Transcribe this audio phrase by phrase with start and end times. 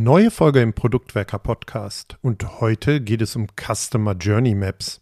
[0.00, 5.00] Neue Folge im Produktwerker Podcast und heute geht es um Customer Journey Maps.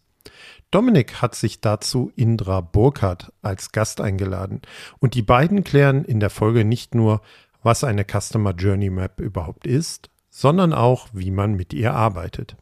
[0.71, 4.63] Dominik hat sich dazu Indra Burkhardt als Gast eingeladen
[4.99, 7.21] und die beiden klären in der Folge nicht nur,
[7.63, 12.57] was eine Customer Journey Map überhaupt ist, sondern auch, wie man mit ihr arbeitet.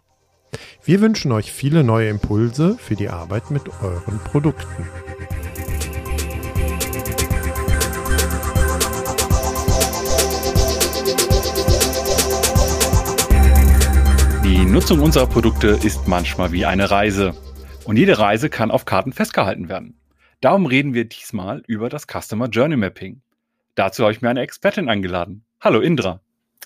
[0.83, 4.89] Wir wünschen euch viele neue Impulse für die Arbeit mit euren Produkten.
[14.45, 17.35] Die Nutzung unserer Produkte ist manchmal wie eine Reise.
[17.87, 19.99] Und jede Reise kann auf Karten festgehalten werden.
[20.43, 23.23] Darum reden wir diesmal über das Customer Journey Mapping.
[23.75, 25.47] Dazu habe ich mir eine Expertin eingeladen.
[25.63, 26.21] Hallo Indra.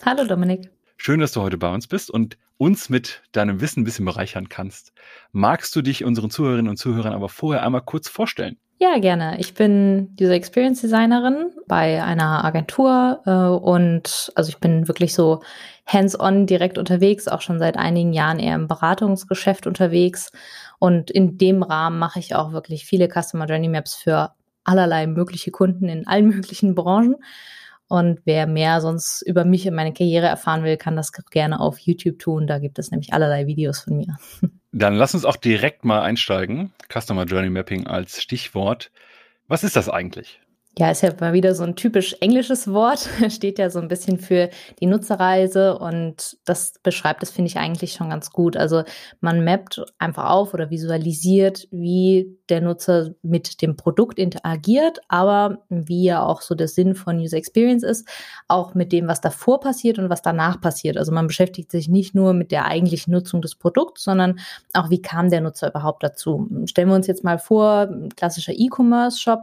[0.04, 0.72] Hallo Dominik.
[0.96, 4.48] Schön, dass du heute bei uns bist und uns mit deinem Wissen ein bisschen bereichern
[4.48, 4.92] kannst.
[5.30, 8.56] Magst du dich unseren Zuhörerinnen und Zuhörern aber vorher einmal kurz vorstellen?
[8.80, 9.40] Ja, gerne.
[9.40, 15.40] Ich bin User Experience Designerin bei einer Agentur äh, und also ich bin wirklich so
[15.84, 20.30] hands-on direkt unterwegs, auch schon seit einigen Jahren eher im Beratungsgeschäft unterwegs.
[20.78, 24.30] Und in dem Rahmen mache ich auch wirklich viele Customer Journey Maps für
[24.62, 27.16] allerlei mögliche Kunden in allen möglichen Branchen.
[27.88, 31.78] Und wer mehr sonst über mich und meine Karriere erfahren will, kann das gerne auf
[31.78, 32.46] YouTube tun.
[32.46, 34.16] Da gibt es nämlich allerlei Videos von mir.
[34.72, 36.72] Dann lass uns auch direkt mal einsteigen.
[36.92, 38.90] Customer Journey Mapping als Stichwort.
[39.46, 40.40] Was ist das eigentlich?
[40.78, 44.16] Ja, ist ja mal wieder so ein typisch englisches Wort, steht ja so ein bisschen
[44.16, 44.48] für
[44.78, 48.56] die Nutzerreise und das beschreibt es, finde ich, eigentlich schon ganz gut.
[48.56, 48.84] Also
[49.20, 56.04] man mappt einfach auf oder visualisiert, wie der Nutzer mit dem Produkt interagiert, aber wie
[56.04, 58.08] ja auch so der Sinn von User Experience ist,
[58.46, 60.96] auch mit dem, was davor passiert und was danach passiert.
[60.96, 64.38] Also man beschäftigt sich nicht nur mit der eigentlichen Nutzung des Produkts, sondern
[64.74, 66.48] auch, wie kam der Nutzer überhaupt dazu.
[66.66, 69.42] Stellen wir uns jetzt mal vor, klassischer E-Commerce-Shop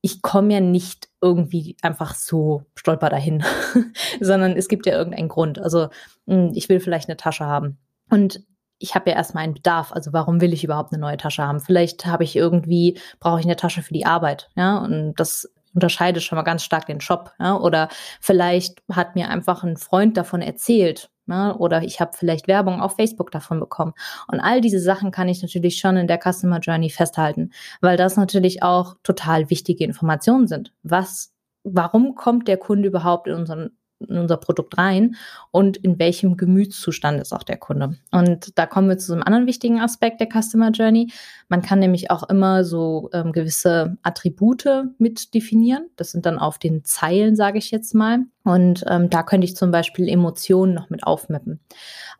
[0.00, 3.44] ich komme ja nicht irgendwie einfach so stolper dahin,
[4.20, 5.58] sondern es gibt ja irgendeinen Grund.
[5.58, 5.88] Also
[6.26, 7.78] hm, ich will vielleicht eine Tasche haben.
[8.10, 8.42] Und
[8.78, 9.92] ich habe ja erstmal einen Bedarf.
[9.92, 11.60] Also warum will ich überhaupt eine neue Tasche haben?
[11.60, 14.50] Vielleicht habe ich irgendwie, brauche ich eine Tasche für die Arbeit.
[14.56, 17.32] Ja, und das unterscheidet schon mal ganz stark den Shop.
[17.40, 17.56] Ja?
[17.56, 17.88] Oder
[18.20, 21.56] vielleicht hat mir einfach ein Freund davon erzählt Ne?
[21.56, 23.92] Oder ich habe vielleicht Werbung auf Facebook davon bekommen.
[24.26, 27.50] Und all diese Sachen kann ich natürlich schon in der Customer Journey festhalten,
[27.80, 30.72] weil das natürlich auch total wichtige Informationen sind.
[30.82, 35.16] Was, warum kommt der Kunde überhaupt in unseren in unser Produkt rein
[35.50, 37.96] und in welchem Gemütszustand ist auch der Kunde.
[38.12, 41.10] Und da kommen wir zu einem anderen wichtigen Aspekt der Customer Journey.
[41.48, 45.88] Man kann nämlich auch immer so ähm, gewisse Attribute mit definieren.
[45.96, 48.20] Das sind dann auf den Zeilen, sage ich jetzt mal.
[48.44, 51.60] Und ähm, da könnte ich zum Beispiel Emotionen noch mit aufmappen.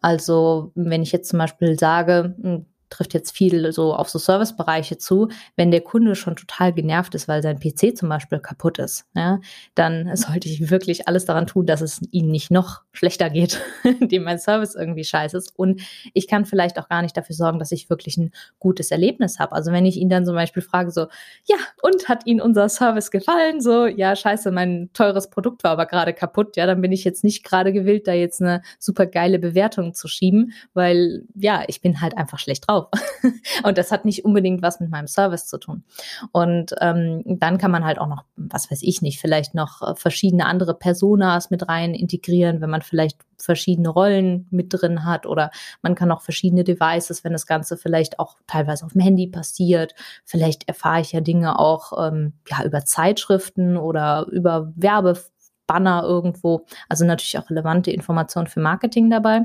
[0.00, 4.98] Also wenn ich jetzt zum Beispiel sage, hm, trifft jetzt viel so auf so Servicebereiche
[4.98, 9.06] zu, wenn der Kunde schon total genervt ist, weil sein PC zum Beispiel kaputt ist,
[9.14, 9.40] ja,
[9.74, 13.60] dann sollte ich wirklich alles daran tun, dass es ihm nicht noch schlechter geht,
[14.00, 15.52] indem mein Service irgendwie scheiße ist.
[15.56, 15.80] Und
[16.14, 19.52] ich kann vielleicht auch gar nicht dafür sorgen, dass ich wirklich ein gutes Erlebnis habe.
[19.52, 21.06] Also wenn ich ihn dann zum Beispiel frage, so,
[21.46, 23.60] ja, und hat Ihnen unser Service gefallen?
[23.60, 27.24] So, ja, scheiße, mein teures Produkt war aber gerade kaputt, ja, dann bin ich jetzt
[27.24, 32.00] nicht gerade gewillt, da jetzt eine super geile Bewertung zu schieben, weil ja, ich bin
[32.00, 32.88] halt einfach schlecht drauf drauf.
[33.64, 35.84] und das hat nicht unbedingt was mit meinem Service zu tun.
[36.32, 39.94] Und ähm, dann kann man halt auch noch, was weiß ich nicht, vielleicht noch äh,
[39.94, 45.50] verschiedene andere Personas mit rein integrieren, wenn man vielleicht verschiedene Rollen mit drin hat oder
[45.82, 49.94] man kann auch verschiedene Devices, wenn das Ganze vielleicht auch teilweise auf dem Handy passiert.
[50.24, 56.66] Vielleicht erfahre ich ja Dinge auch ähm, ja, über Zeitschriften oder über Werbebanner irgendwo.
[56.88, 59.42] Also natürlich auch relevante Informationen für Marketing dabei.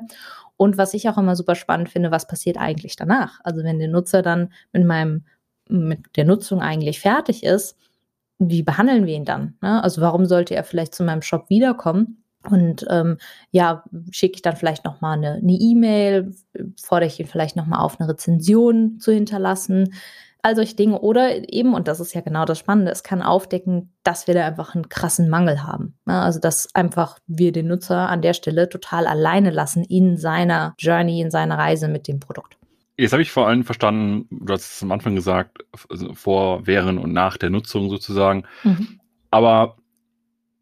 [0.58, 3.40] Und was ich auch immer super spannend finde, was passiert eigentlich danach?
[3.44, 5.26] Also wenn der Nutzer dann mit meinem,
[5.68, 7.78] mit der Nutzung eigentlich fertig ist,
[8.40, 9.56] wie behandeln wir ihn dann?
[9.62, 9.84] Ne?
[9.84, 12.24] Also warum sollte er vielleicht zu meinem Shop wiederkommen?
[12.50, 13.18] Und ähm,
[13.52, 18.00] ja, schicke ich dann vielleicht nochmal eine E-Mail, e fordere ich ihn vielleicht nochmal auf,
[18.00, 19.94] eine Rezension zu hinterlassen
[20.44, 21.00] all solche Dinge.
[21.00, 24.46] Oder eben, und das ist ja genau das Spannende, es kann aufdecken, dass wir da
[24.46, 25.98] einfach einen krassen Mangel haben.
[26.06, 31.22] Also, dass einfach wir den Nutzer an der Stelle total alleine lassen in seiner Journey,
[31.22, 32.58] in seiner Reise mit dem Produkt.
[32.98, 37.00] Jetzt habe ich vor allem verstanden, du hast es am Anfang gesagt, also vor, während
[37.00, 38.44] und nach der Nutzung sozusagen.
[38.64, 39.00] Mhm.
[39.32, 39.78] Aber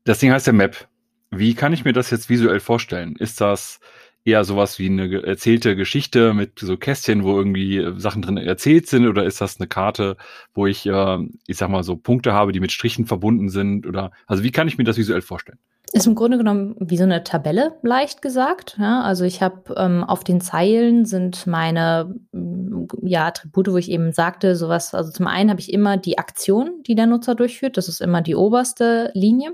[0.06, 0.88] das Ding heißt ja Map.
[1.32, 3.16] Wie kann ich mir das jetzt visuell vorstellen?
[3.18, 3.80] Ist das
[4.24, 8.88] eher sowas wie eine erzählte Geschichte mit so Kästchen, wo irgendwie äh, Sachen drin erzählt
[8.88, 9.08] sind?
[9.08, 10.18] Oder ist das eine Karte,
[10.54, 13.86] wo ich, äh, ich sag mal, so Punkte habe, die mit Strichen verbunden sind?
[13.88, 15.60] Oder also wie kann ich mir das visuell vorstellen?
[15.94, 18.78] Ist im Grunde genommen wie so eine Tabelle, leicht gesagt.
[18.80, 23.92] Ja, also ich habe ähm, auf den Zeilen sind meine mm, ja, Attribute, wo ich
[23.92, 27.76] eben sagte, sowas, also zum einen habe ich immer die Aktion, die der Nutzer durchführt,
[27.76, 29.52] das ist immer die oberste Linie.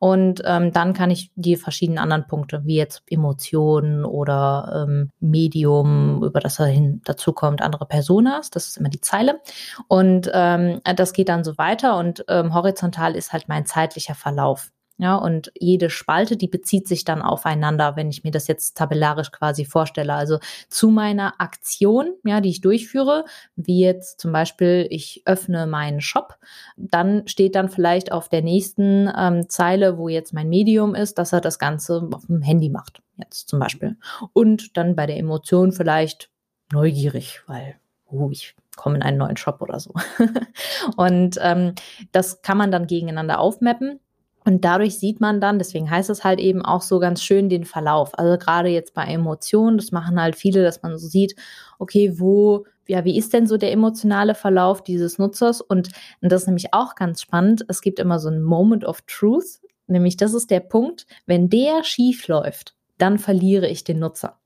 [0.00, 6.24] Und ähm, dann kann ich die verschiedenen anderen Punkte, wie jetzt Emotionen oder ähm, Medium,
[6.24, 9.40] über das er hin dazu kommt, andere Personas, das ist immer die Zeile.
[9.86, 14.72] Und ähm, das geht dann so weiter und ähm, horizontal ist halt mein zeitlicher Verlauf.
[15.00, 19.30] Ja, und jede Spalte, die bezieht sich dann aufeinander, wenn ich mir das jetzt tabellarisch
[19.30, 20.12] quasi vorstelle.
[20.12, 23.24] Also zu meiner Aktion, ja, die ich durchführe,
[23.54, 26.36] wie jetzt zum Beispiel, ich öffne meinen Shop,
[26.76, 31.32] dann steht dann vielleicht auf der nächsten ähm, Zeile, wo jetzt mein Medium ist, dass
[31.32, 33.96] er das Ganze auf dem Handy macht, jetzt zum Beispiel.
[34.32, 36.28] Und dann bei der Emotion vielleicht
[36.72, 39.92] neugierig, weil, oh, ich komme in einen neuen Shop oder so.
[40.96, 41.74] und ähm,
[42.10, 44.00] das kann man dann gegeneinander aufmappen.
[44.48, 47.66] Und dadurch sieht man dann, deswegen heißt es halt eben auch so ganz schön den
[47.66, 48.18] Verlauf.
[48.18, 51.36] Also gerade jetzt bei Emotionen, das machen halt viele, dass man so sieht,
[51.78, 55.60] okay, wo, ja, wie ist denn so der emotionale Verlauf dieses Nutzers?
[55.60, 55.90] Und,
[56.22, 57.66] und das ist nämlich auch ganz spannend.
[57.68, 61.84] Es gibt immer so ein Moment of Truth, nämlich das ist der Punkt, wenn der
[61.84, 64.38] schief läuft, dann verliere ich den Nutzer.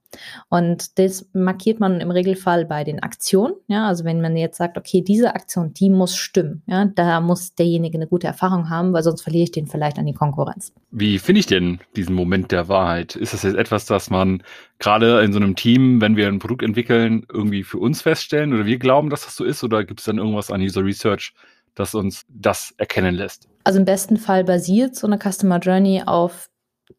[0.49, 3.55] Und das markiert man im Regelfall bei den Aktionen.
[3.69, 6.63] Ja, also wenn man jetzt sagt, okay, diese Aktion, die muss stimmen.
[6.67, 10.07] Ja, da muss derjenige eine gute Erfahrung haben, weil sonst verliere ich den vielleicht an
[10.07, 10.73] die Konkurrenz.
[10.91, 13.17] Wie finde ich denn diesen Moment der Wahrheit?
[13.17, 14.43] Ist das jetzt etwas, das man
[14.79, 18.67] gerade in so einem Team, wenn wir ein Produkt entwickeln, irgendwie für uns feststellen oder
[18.67, 19.65] wir glauben, dass das so ist?
[19.65, 21.35] Oder gibt es dann irgendwas an User Research,
[21.75, 23.49] das uns das erkennen lässt?
[23.65, 26.49] Also im besten Fall basiert so eine Customer Journey auf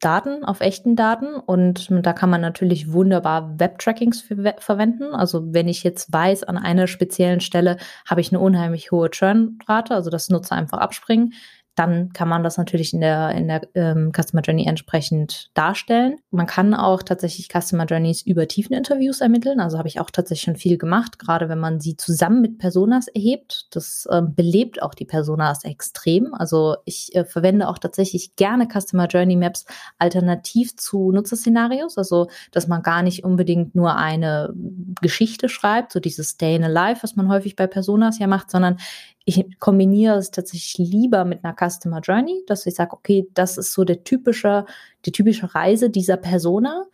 [0.00, 1.36] Daten, auf echten Daten.
[1.36, 4.22] Und da kann man natürlich wunderbar Web-Trackings
[4.58, 5.14] verwenden.
[5.14, 7.76] Also wenn ich jetzt weiß, an einer speziellen Stelle
[8.08, 11.34] habe ich eine unheimlich hohe Churn-Rate, also das Nutzer einfach abspringen,
[11.74, 16.18] dann kann man das natürlich in der, in der ähm, Customer Journey entsprechend darstellen.
[16.30, 19.60] Man kann auch tatsächlich Customer Journeys über Tiefeninterviews ermitteln.
[19.60, 23.08] Also habe ich auch tatsächlich schon viel gemacht, gerade wenn man sie zusammen mit Personas
[23.08, 23.66] erhebt.
[23.72, 26.32] Das ähm, belebt auch die Personas extrem.
[26.34, 29.64] Also ich äh, verwende auch tatsächlich gerne Customer Journey Maps
[29.98, 31.98] alternativ zu Nutzerszenarios.
[31.98, 34.52] Also, dass man gar nicht unbedingt nur eine
[35.00, 38.78] Geschichte schreibt, so dieses Stay in Alive, was man häufig bei Personas ja macht, sondern
[39.24, 43.72] ich kombiniere es tatsächlich lieber mit einer Customer Journey, dass ich sage, okay, das ist
[43.72, 44.66] so der typische,
[45.06, 46.84] die typische Reise dieser Persona,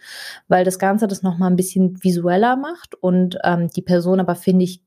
[0.47, 4.65] weil das Ganze das nochmal ein bisschen visueller macht und ähm, die Person aber finde
[4.65, 4.81] ich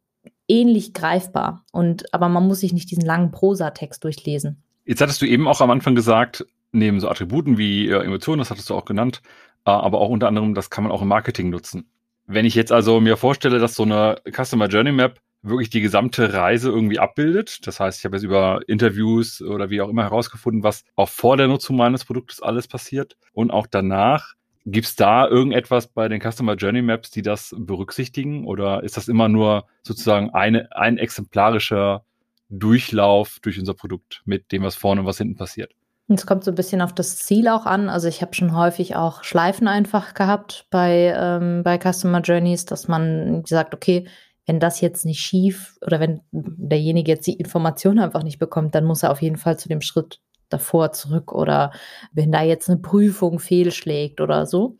[0.48, 1.66] ähnlich greifbar.
[1.72, 4.64] Und aber man muss sich nicht diesen langen Prosatext durchlesen.
[4.86, 8.52] Jetzt hattest du eben auch am Anfang gesagt, neben so Attributen wie äh, Emotionen, das
[8.52, 9.22] hattest du auch genannt,
[9.66, 11.90] äh, aber auch unter anderem, das kann man auch im Marketing nutzen.
[12.26, 16.34] Wenn ich jetzt also mir vorstelle, dass so eine Customer Journey Map wirklich die gesamte
[16.34, 17.68] Reise irgendwie abbildet.
[17.68, 21.38] Das heißt, ich habe jetzt über Interviews oder wie auch immer herausgefunden, was auch vor
[21.38, 24.34] der Nutzung meines Produktes alles passiert und auch danach.
[24.66, 28.48] Gibt es da irgendetwas bei den Customer Journey Maps, die das berücksichtigen?
[28.48, 32.06] Oder ist das immer nur sozusagen eine, ein exemplarischer
[32.48, 35.74] Durchlauf durch unser Produkt mit dem, was vorne und was hinten passiert?
[36.08, 37.90] Es kommt so ein bisschen auf das Ziel auch an.
[37.90, 42.88] Also ich habe schon häufig auch Schleifen einfach gehabt bei, ähm, bei Customer Journeys, dass
[42.88, 44.08] man sagt, okay,
[44.46, 48.86] wenn das jetzt nicht schief oder wenn derjenige jetzt die Information einfach nicht bekommt, dann
[48.86, 50.20] muss er auf jeden Fall zu dem Schritt
[50.50, 51.72] davor zurück oder
[52.12, 54.78] wenn da jetzt eine Prüfung fehlschlägt oder so.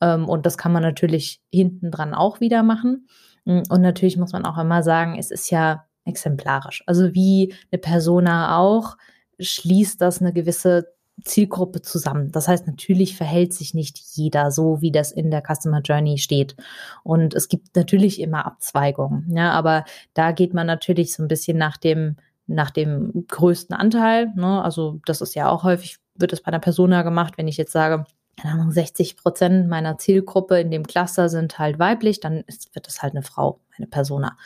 [0.00, 3.06] Ähm, und das kann man natürlich hinten dran auch wieder machen.
[3.44, 6.82] Mm, und natürlich muss man auch immer sagen, es ist ja exemplarisch.
[6.86, 8.96] Also wie eine Persona auch,
[9.38, 10.92] schließt das eine gewisse
[11.24, 12.32] Zielgruppe zusammen.
[12.32, 16.56] Das heißt, natürlich verhält sich nicht jeder so, wie das in der Customer Journey steht.
[17.04, 19.26] Und es gibt natürlich immer Abzweigungen.
[19.34, 22.16] Ja, aber da geht man natürlich so ein bisschen nach dem,
[22.46, 24.32] nach dem größten Anteil.
[24.34, 24.62] Ne?
[24.62, 27.72] Also das ist ja auch häufig, wird es bei einer Persona gemacht, wenn ich jetzt
[27.72, 28.04] sage,
[28.40, 33.14] 60 Prozent meiner Zielgruppe in dem Cluster sind halt weiblich, dann ist, wird es halt
[33.14, 34.36] eine Frau, eine Persona.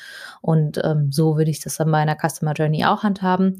[0.42, 3.58] Und ähm, so würde ich das dann bei einer Customer Journey auch handhaben.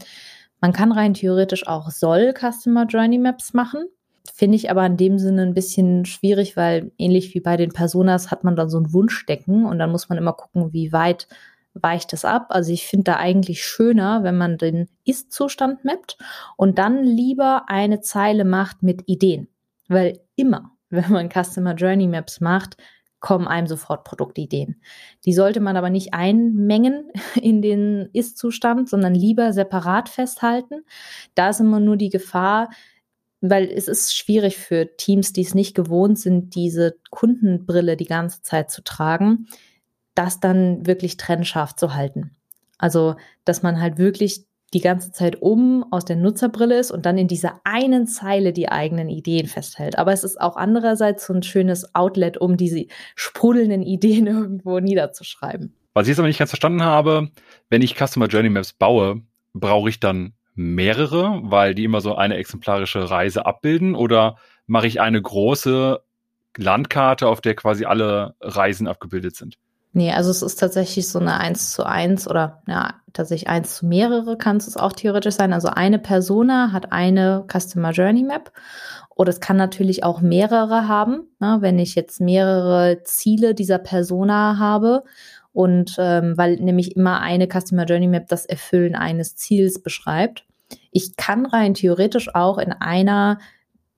[0.61, 3.87] Man kann rein theoretisch auch soll Customer Journey Maps machen.
[4.35, 8.31] Finde ich aber in dem Sinne ein bisschen schwierig, weil ähnlich wie bei den Personas
[8.31, 11.29] hat man dann so ein Wunschdecken und dann muss man immer gucken, wie weit
[11.83, 12.47] weicht es ab.
[12.51, 16.17] Also ich finde da eigentlich schöner, wenn man den Ist-Zustand mappt
[16.57, 19.49] und dann lieber eine Zeile macht mit Ideen.
[19.89, 22.77] Weil immer, wenn man Customer Journey Maps macht,
[23.27, 24.81] kommen einem sofort Produktideen.
[25.25, 30.85] Die sollte man aber nicht einmengen in den Ist-Zustand, sondern lieber separat festhalten.
[31.35, 32.71] Da ist immer nur die Gefahr,
[33.41, 38.43] weil es ist schwierig für Teams, die es nicht gewohnt sind, diese Kundenbrille die ganze
[38.43, 39.49] Zeit zu tragen,
[40.15, 42.31] das dann wirklich trennscharf zu halten.
[42.79, 47.19] Also, dass man halt wirklich die ganze Zeit um aus der Nutzerbrille ist und dann
[47.19, 49.97] in dieser einen Zeile die eigenen Ideen festhält.
[49.99, 55.75] Aber es ist auch andererseits so ein schönes Outlet, um diese sprudelnden Ideen irgendwo niederzuschreiben.
[55.95, 57.31] Was ich jetzt aber nicht ganz verstanden habe,
[57.71, 59.23] wenn ich Customer Journey Maps baue,
[59.55, 65.01] brauche ich dann mehrere, weil die immer so eine exemplarische Reise abbilden oder mache ich
[65.01, 66.01] eine große
[66.57, 69.59] Landkarte, auf der quasi alle Reisen abgebildet sind?
[69.97, 73.87] Nee, also es ist tatsächlich so eine 1 zu 1 oder ja, tatsächlich 1 zu
[73.87, 75.55] mehrere kann es auch theoretisch sein.
[75.55, 78.53] Also eine Persona hat eine Customer Journey Map
[79.15, 81.31] oder es kann natürlich auch mehrere haben.
[81.41, 81.57] Ne?
[81.61, 85.03] Wenn ich jetzt mehrere Ziele dieser Persona habe
[85.55, 90.45] und ähm, weil nämlich immer eine Customer Journey Map das Erfüllen eines Ziels beschreibt.
[90.91, 93.39] Ich kann rein theoretisch auch in einer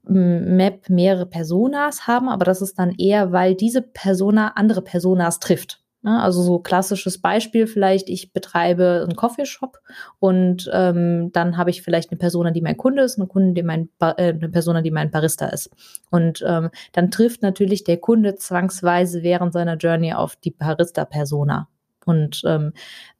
[0.04, 5.82] Map mehrere Personas haben, aber das ist dann eher, weil diese Persona andere Personas trifft.
[6.08, 6.22] Ne?
[6.22, 9.78] Also so klassisches Beispiel vielleicht, ich betreibe einen Coffeeshop
[10.18, 13.62] und ähm, dann habe ich vielleicht eine Persona, die mein Kunde ist, eine, Kunde, die
[13.62, 15.70] mein äh, eine Persona, die mein Barista ist.
[16.10, 21.68] Und ähm, dann trifft natürlich der Kunde zwangsweise während seiner Journey auf die Barista-Persona.
[22.06, 22.72] Und ähm,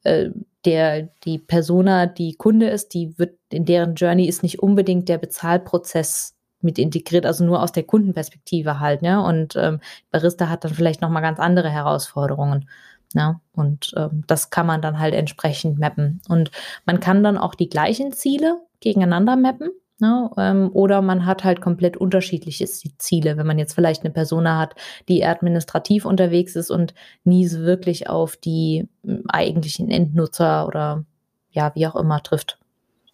[0.03, 0.31] äh,
[0.65, 5.19] der, die Persona, die Kunde ist, die wird in deren Journey ist nicht unbedingt der
[5.19, 9.23] Bezahlprozess mit integriert, also nur aus der Kundenperspektive halt, ne?
[9.23, 9.79] Und ähm,
[10.11, 12.69] Barista hat dann vielleicht nochmal ganz andere Herausforderungen.
[13.15, 16.21] Ja, und ähm, das kann man dann halt entsprechend mappen.
[16.29, 16.51] Und
[16.85, 19.71] man kann dann auch die gleichen Ziele gegeneinander mappen.
[19.99, 20.29] Ne?
[20.37, 24.75] Ähm, oder man hat halt komplett unterschiedliche Ziele, wenn man jetzt vielleicht eine Person hat,
[25.09, 26.93] die administrativ unterwegs ist und
[27.25, 31.03] nie so wirklich auf die hm, eigentlichen Endnutzer oder
[31.51, 32.59] ja, wie auch immer trifft.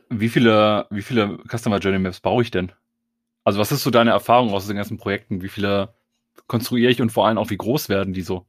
[0.09, 2.71] Wie viele, wie viele Customer Journey Maps brauche ich denn?
[3.45, 5.41] Also was ist so deine Erfahrung aus den ganzen Projekten?
[5.41, 5.93] Wie viele
[6.47, 8.45] konstruiere ich und vor allem auch wie groß werden die so?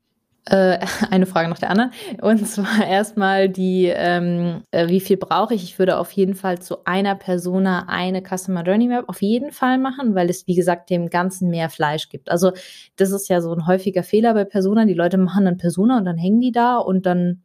[0.47, 0.79] Äh,
[1.11, 1.93] eine Frage nach der anderen.
[2.23, 5.65] Und zwar erstmal die, ähm, äh, wie viel brauche ich?
[5.65, 9.77] Ich würde auf jeden Fall zu einer Persona eine Customer Journey Map auf jeden Fall
[9.79, 12.31] machen, weil es, wie gesagt, dem Ganzen mehr Fleisch gibt.
[12.31, 12.53] Also
[12.97, 14.87] das ist ja so ein häufiger Fehler bei Persona.
[14.87, 17.43] Die Leute machen dann Persona und dann hängen die da und dann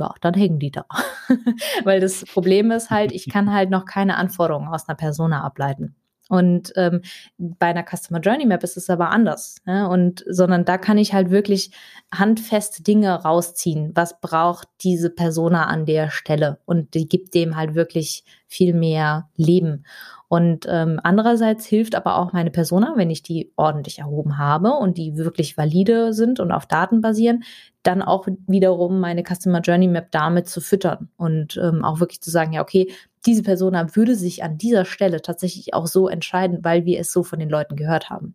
[0.00, 0.86] ja, dann hängen die da.
[1.84, 5.94] Weil das Problem ist halt, ich kann halt noch keine Anforderungen aus einer Persona ableiten.
[6.32, 7.02] Und ähm,
[7.36, 9.56] bei einer Customer Journey Map ist es aber anders.
[9.66, 9.86] Ne?
[9.86, 11.72] Und sondern da kann ich halt wirklich
[12.10, 13.92] handfeste Dinge rausziehen.
[13.94, 16.58] Was braucht diese Persona an der Stelle?
[16.64, 19.84] Und die gibt dem halt wirklich viel mehr Leben.
[20.28, 24.96] Und ähm, andererseits hilft aber auch meine Persona, wenn ich die ordentlich erhoben habe und
[24.96, 27.44] die wirklich valide sind und auf Daten basieren,
[27.82, 32.30] dann auch wiederum meine Customer Journey Map damit zu füttern und ähm, auch wirklich zu
[32.30, 32.90] sagen, ja, okay,
[33.26, 37.22] diese Persona würde sich an dieser Stelle tatsächlich auch so entscheiden, weil wir es so
[37.22, 38.34] von den Leuten gehört haben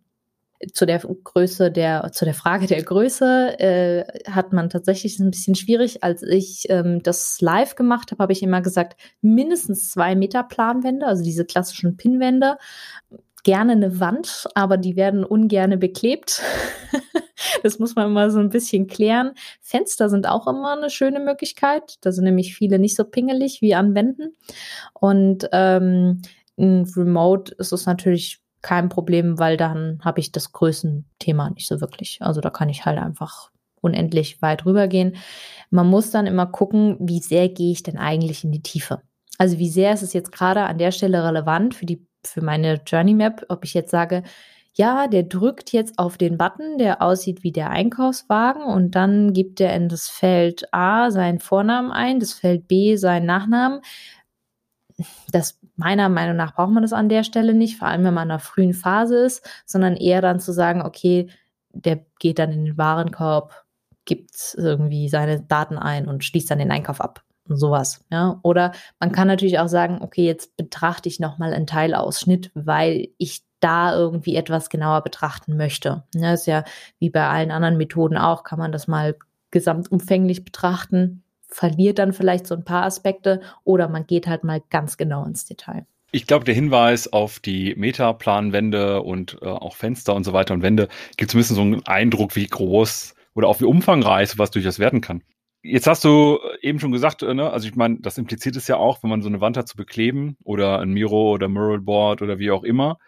[0.72, 5.54] zu der Größe der, zu der Frage der Größe äh, hat man tatsächlich ein bisschen
[5.54, 6.02] schwierig.
[6.02, 11.06] Als ich ähm, das live gemacht habe, habe ich immer gesagt, mindestens zwei Meter Planwände,
[11.06, 12.58] also diese klassischen Pinwände.
[13.44, 16.42] Gerne eine Wand, aber die werden ungerne beklebt.
[17.62, 19.32] das muss man immer so ein bisschen klären.
[19.60, 21.96] Fenster sind auch immer eine schöne Möglichkeit.
[22.00, 24.34] Da sind nämlich viele nicht so pingelig wie an Wänden.
[24.92, 26.22] Und ähm,
[26.58, 32.18] Remote ist es natürlich kein Problem, weil dann habe ich das Größenthema nicht so wirklich.
[32.20, 35.16] Also da kann ich halt einfach unendlich weit rübergehen.
[35.70, 39.02] Man muss dann immer gucken, wie sehr gehe ich denn eigentlich in die Tiefe.
[39.38, 42.80] Also wie sehr ist es jetzt gerade an der Stelle relevant für die für meine
[42.86, 44.22] Journey Map, ob ich jetzt sage,
[44.74, 49.60] ja, der drückt jetzt auf den Button, der aussieht wie der Einkaufswagen und dann gibt
[49.60, 53.80] er in das Feld A seinen Vornamen ein, das Feld B seinen Nachnamen.
[55.32, 58.28] Das meiner Meinung nach braucht man das an der Stelle nicht, vor allem wenn man
[58.28, 61.28] in einer frühen Phase ist, sondern eher dann zu sagen, okay,
[61.72, 63.64] der geht dann in den Warenkorb,
[64.04, 67.24] gibt irgendwie seine Daten ein und schließt dann den Einkauf ab
[67.56, 68.04] sowas.
[68.10, 68.38] Ja?
[68.42, 73.42] Oder man kann natürlich auch sagen, okay, jetzt betrachte ich nochmal einen Teilausschnitt, weil ich
[73.60, 76.04] da irgendwie etwas genauer betrachten möchte.
[76.14, 76.64] Ja, ist ja
[76.98, 79.16] wie bei allen anderen Methoden auch, kann man das mal
[79.50, 84.96] gesamtumfänglich betrachten verliert dann vielleicht so ein paar Aspekte oder man geht halt mal ganz
[84.96, 85.86] genau ins Detail.
[86.10, 90.62] Ich glaube, der Hinweis auf die Metaplanwände und äh, auch Fenster und so weiter und
[90.62, 95.00] Wände gibt zumindest so einen Eindruck, wie groß oder auch wie umfangreich sowas durchaus werden
[95.00, 95.22] kann.
[95.62, 97.50] Jetzt hast du eben schon gesagt, äh, ne?
[97.50, 99.76] also ich meine, das impliziert es ja auch, wenn man so eine Wand hat zu
[99.76, 102.98] bekleben oder ein Miro oder Muralboard oder wie auch immer.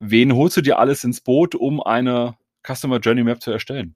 [0.00, 2.34] Wen holst du dir alles ins Boot, um eine
[2.66, 3.94] Customer Journey Map zu erstellen?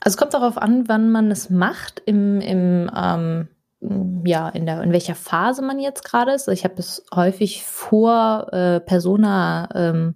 [0.00, 3.48] Also es kommt darauf an, wann man es macht, im, im ähm,
[4.24, 6.48] ja, in, der, in welcher Phase man jetzt gerade ist.
[6.48, 10.14] Ich habe es häufig vor äh, Persona ähm,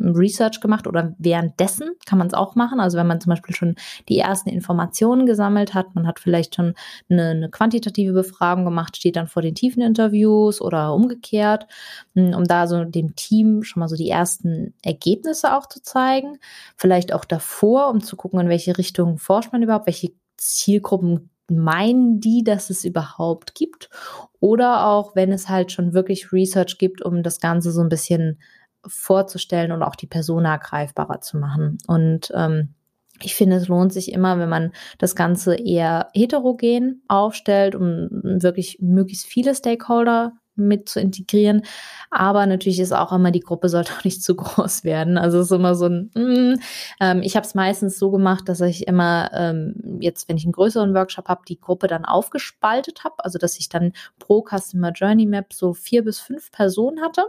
[0.00, 2.80] Research gemacht oder währenddessen kann man es auch machen.
[2.80, 3.76] Also wenn man zum Beispiel schon
[4.08, 6.74] die ersten Informationen gesammelt hat, man hat vielleicht schon
[7.10, 11.66] eine, eine quantitative Befragung gemacht, steht dann vor den tiefen Interviews oder umgekehrt,
[12.14, 16.38] hm, um da so dem Team schon mal so die ersten Ergebnisse auch zu zeigen.
[16.76, 22.20] Vielleicht auch davor, um zu gucken, in welche Richtung forscht man überhaupt, welche Zielgruppen meinen
[22.20, 23.88] die, dass es überhaupt gibt.
[24.40, 28.38] Oder auch, wenn es halt schon wirklich Research gibt, um das Ganze so ein bisschen
[28.86, 31.78] vorzustellen und auch die Persona greifbarer zu machen.
[31.86, 32.74] Und ähm,
[33.22, 38.78] ich finde, es lohnt sich immer, wenn man das Ganze eher heterogen aufstellt, um wirklich
[38.80, 41.62] möglichst viele Stakeholder mit zu integrieren.
[42.10, 45.18] Aber natürlich ist auch immer, die Gruppe sollte auch nicht zu groß werden.
[45.18, 46.60] Also es ist immer so ein, mm,
[47.00, 50.52] ähm, ich habe es meistens so gemacht, dass ich immer ähm, jetzt, wenn ich einen
[50.52, 53.24] größeren Workshop habe, die Gruppe dann aufgespaltet habe.
[53.24, 57.26] Also dass ich dann pro Customer Journey Map so vier bis fünf Personen hatte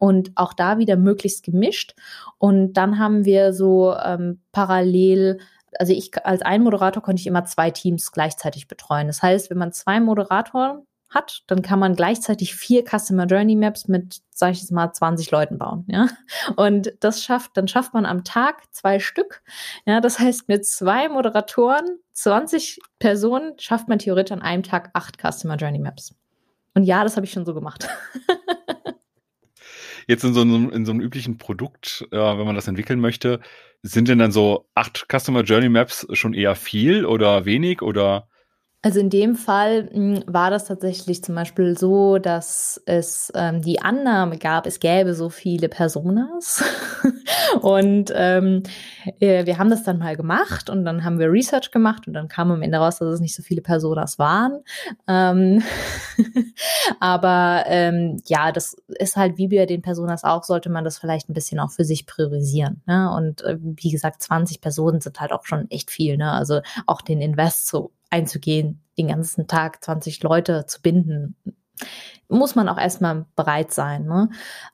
[0.00, 1.94] und auch da wieder möglichst gemischt.
[2.38, 5.38] Und dann haben wir so ähm, parallel
[5.78, 9.06] also ich als ein Moderator konnte ich immer zwei Teams gleichzeitig betreuen.
[9.06, 13.88] Das heißt, wenn man zwei Moderatoren hat, dann kann man gleichzeitig vier Customer Journey Maps
[13.88, 16.08] mit, sag ich jetzt mal, 20 Leuten bauen, ja.
[16.56, 19.42] Und das schafft, dann schafft man am Tag zwei Stück,
[19.86, 20.00] ja.
[20.00, 25.56] Das heißt, mit zwei Moderatoren, 20 Personen, schafft man theoretisch an einem Tag acht Customer
[25.56, 26.14] Journey Maps.
[26.74, 27.88] Und ja, das habe ich schon so gemacht.
[30.06, 33.40] Jetzt in so einem, in so einem üblichen Produkt, äh, wenn man das entwickeln möchte,
[33.82, 38.29] sind denn dann so acht Customer Journey Maps schon eher viel oder wenig oder?
[38.82, 43.60] Also in dem Fall mh, hm, war das tatsächlich zum Beispiel so, dass es ähm,
[43.60, 46.64] die Annahme gab, es gäbe so viele Personas.
[47.60, 48.62] und ähm,
[49.20, 52.28] äh, wir haben das dann mal gemacht und dann haben wir Research gemacht und dann
[52.28, 54.62] kam am Ende raus, dass es nicht so viele Personas waren.
[55.06, 55.62] Ähm
[57.00, 61.28] aber ähm, ja, das ist halt wie bei den Personas auch, sollte man das vielleicht
[61.28, 62.82] ein bisschen auch für sich priorisieren.
[62.86, 63.12] Ne?
[63.14, 66.16] Und äh, wie gesagt, 20 Personen sind halt auch schon echt viel.
[66.16, 66.32] Ne?
[66.32, 71.36] Also auch den Invest so einzugehen, den ganzen Tag 20 Leute zu binden,
[72.28, 74.04] muss man auch erstmal bereit sein.
[74.04, 74.30] Ne?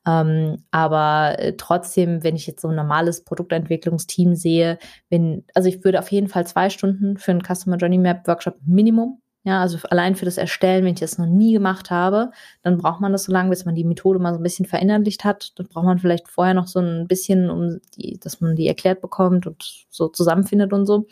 [0.07, 4.79] Ähm, aber äh, trotzdem, wenn ich jetzt so ein normales Produktentwicklungsteam sehe,
[5.09, 8.57] wenn, also ich würde auf jeden Fall zwei Stunden für einen Customer Journey Map Workshop
[8.67, 12.79] Minimum ja, also allein für das Erstellen, wenn ich das noch nie gemacht habe, dann
[12.79, 15.53] braucht man das so lange, bis man die Methode mal so ein bisschen verinnerlicht hat.
[15.55, 19.01] Dann braucht man vielleicht vorher noch so ein bisschen, um die, dass man die erklärt
[19.01, 21.07] bekommt und so zusammenfindet und so.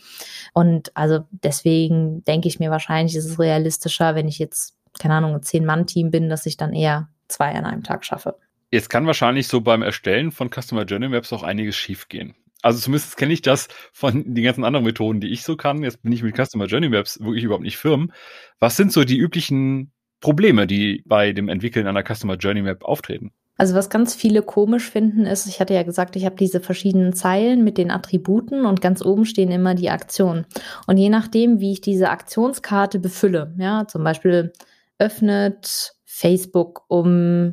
[0.52, 5.34] Und also deswegen denke ich mir wahrscheinlich, ist es realistischer, wenn ich jetzt, keine Ahnung,
[5.34, 8.34] ein Zehn-Mann-Team bin, dass ich dann eher zwei an einem Tag schaffe.
[8.72, 12.34] Jetzt kann wahrscheinlich so beim Erstellen von Customer Journey Maps auch einiges schiefgehen.
[12.64, 15.82] Also zumindest kenne ich das von den ganzen anderen Methoden, die ich so kann.
[15.82, 18.10] Jetzt bin ich mit Customer Journey Maps wirklich überhaupt nicht firm.
[18.58, 23.32] Was sind so die üblichen Probleme, die bei dem Entwickeln einer Customer Journey Map auftreten?
[23.58, 27.12] Also was ganz viele komisch finden ist, ich hatte ja gesagt, ich habe diese verschiedenen
[27.12, 30.46] Zeilen mit den Attributen und ganz oben stehen immer die Aktionen.
[30.86, 34.54] Und je nachdem, wie ich diese Aktionskarte befülle, ja, zum Beispiel
[34.98, 37.52] öffnet Facebook um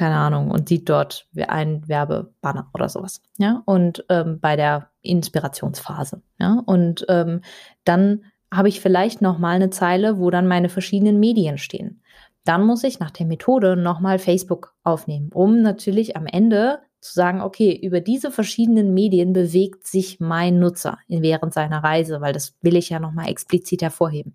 [0.00, 3.20] keine Ahnung, und sieht dort ein Werbebanner oder sowas.
[3.36, 6.22] Ja, und ähm, bei der Inspirationsphase.
[6.38, 7.42] Ja, und ähm,
[7.84, 12.00] dann habe ich vielleicht noch mal eine Zeile, wo dann meine verschiedenen Medien stehen.
[12.46, 17.12] Dann muss ich nach der Methode noch mal Facebook aufnehmen, um natürlich am Ende zu
[17.12, 22.56] sagen, okay, über diese verschiedenen Medien bewegt sich mein Nutzer während seiner Reise, weil das
[22.62, 24.34] will ich ja nochmal explizit hervorheben.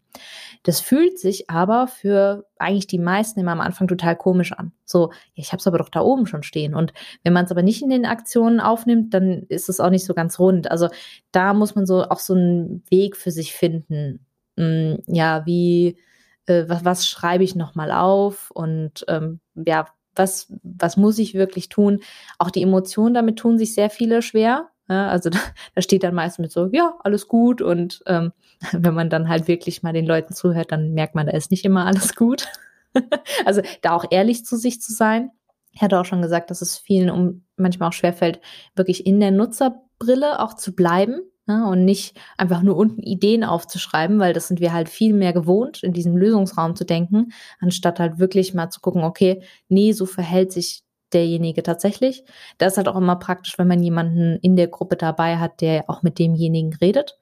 [0.65, 4.71] Das fühlt sich aber für eigentlich die meisten immer am Anfang total komisch an.
[4.83, 6.73] So, ja, ich habe es aber doch da oben schon stehen.
[6.73, 6.91] Und
[7.23, 10.15] wenn man es aber nicht in den Aktionen aufnimmt, dann ist es auch nicht so
[10.15, 10.71] ganz rund.
[10.71, 10.89] Also
[11.31, 14.25] da muss man so auch so einen Weg für sich finden.
[14.57, 15.99] Hm, ja, wie
[16.47, 21.69] äh, was, was schreibe ich nochmal auf und ähm, ja, was, was muss ich wirklich
[21.69, 22.01] tun?
[22.39, 24.69] Auch die Emotionen damit tun sich sehr viele schwer.
[24.87, 25.39] Ja, also da,
[25.73, 27.61] da steht dann meistens mit so, ja, alles gut.
[27.61, 28.31] Und ähm,
[28.71, 31.65] wenn man dann halt wirklich mal den Leuten zuhört, dann merkt man, da ist nicht
[31.65, 32.47] immer alles gut.
[33.45, 35.31] also da auch ehrlich zu sich zu sein.
[35.71, 38.39] Ich hatte auch schon gesagt, dass es vielen um manchmal auch schwerfällt,
[38.75, 43.43] wirklich in der Nutzerbrille auch zu bleiben ja, ne, und nicht einfach nur unten Ideen
[43.43, 47.99] aufzuschreiben, weil das sind wir halt viel mehr gewohnt, in diesem Lösungsraum zu denken, anstatt
[47.99, 52.23] halt wirklich mal zu gucken, okay, nee, so verhält sich derjenige tatsächlich.
[52.57, 55.89] Das ist halt auch immer praktisch, wenn man jemanden in der Gruppe dabei hat, der
[55.89, 57.17] auch mit demjenigen redet.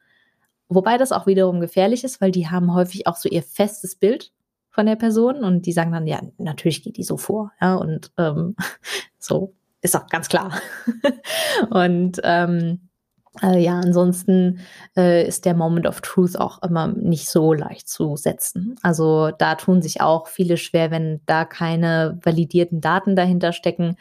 [0.69, 4.31] Wobei das auch wiederum gefährlich ist, weil die haben häufig auch so ihr festes Bild
[4.71, 8.11] von der Person und die sagen dann, ja, natürlich geht die so vor, ja, und
[8.17, 8.55] ähm,
[9.19, 10.53] so ist auch ganz klar.
[11.69, 12.89] und ähm,
[13.41, 14.59] äh, ja, ansonsten
[14.95, 18.75] äh, ist der Moment of Truth auch immer nicht so leicht zu setzen.
[18.83, 23.95] Also da tun sich auch viele schwer, wenn da keine validierten Daten dahinter stecken.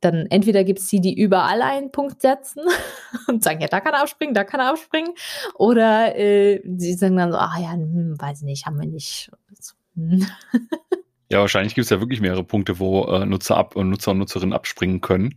[0.00, 2.62] dann entweder gibt es die, die überall einen Punkt setzen
[3.26, 5.14] und sagen, ja, da kann er abspringen, da kann er abspringen.
[5.54, 9.30] Oder äh, sie sagen dann so, ach ja, hm, weiß nicht, haben wir nicht.
[11.30, 14.18] Ja, wahrscheinlich gibt es ja wirklich mehrere Punkte, wo äh, Nutzer ab und Nutzer und
[14.18, 15.34] Nutzerinnen abspringen können.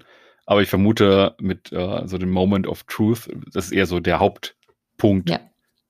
[0.48, 4.20] Aber ich vermute, mit äh, so dem Moment of Truth, das ist eher so der
[4.20, 5.42] Hauptpunkt, ja.